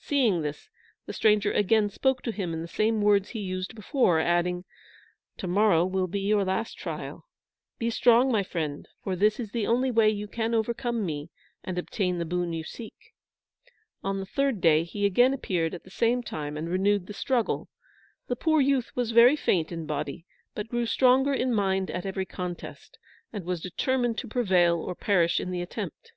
Seeing 0.00 0.42
this, 0.42 0.70
the 1.06 1.12
stranger 1.12 1.52
again 1.52 1.88
spoke 1.88 2.20
to 2.22 2.32
him 2.32 2.52
in 2.52 2.62
the 2.62 2.66
same 2.66 3.00
words 3.00 3.28
he 3.28 3.38
used 3.38 3.76
before, 3.76 4.18
adding, 4.18 4.64
"To 5.36 5.46
morrow 5.46 5.86
will 5.86 6.08
be 6.08 6.18
your 6.18 6.44
last 6.44 6.76
trial. 6.76 7.28
Be 7.78 7.88
strong, 7.88 8.32
my 8.32 8.42
friend, 8.42 8.88
for 9.04 9.14
this 9.14 9.38
is 9.38 9.52
the 9.52 9.68
only 9.68 9.92
way 9.92 10.08
you 10.10 10.26
can 10.26 10.52
overcome 10.52 11.06
me, 11.06 11.30
and 11.62 11.78
obtain 11.78 12.18
the 12.18 12.24
boon 12.24 12.52
you 12.52 12.64
seek." 12.64 13.14
On 14.02 14.18
the 14.18 14.26
third 14.26 14.60
day 14.60 14.82
he 14.82 15.06
again 15.06 15.32
appeared 15.32 15.74
at 15.74 15.84
the 15.84 15.90
same 15.92 16.24
time 16.24 16.56
and 16.56 16.68
renewed 16.68 17.06
the 17.06 17.14
struggle. 17.14 17.68
The 18.26 18.34
poor 18.34 18.60
youth 18.60 18.90
was 18.96 19.12
very 19.12 19.36
faint 19.36 19.70
in 19.70 19.86
body, 19.86 20.26
but 20.56 20.66
grew 20.66 20.86
stronger 20.86 21.32
in 21.32 21.54
mind 21.54 21.88
at 21.92 22.04
every 22.04 22.26
contest, 22.26 22.98
and 23.32 23.44
was 23.44 23.60
determined 23.62 24.18
to 24.18 24.26
prevail 24.26 24.80
or 24.80 24.96
perish 24.96 25.38
in 25.38 25.52
the 25.52 25.62
attempt. 25.62 26.10